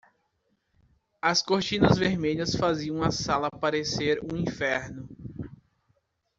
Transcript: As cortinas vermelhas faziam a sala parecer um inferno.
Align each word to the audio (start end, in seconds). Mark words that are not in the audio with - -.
As 1.21 1.43
cortinas 1.43 1.95
vermelhas 1.95 2.55
faziam 2.55 3.03
a 3.03 3.11
sala 3.11 3.51
parecer 3.51 4.19
um 4.23 4.35
inferno. 4.35 5.07